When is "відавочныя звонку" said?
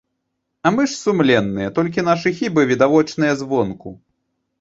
2.71-3.93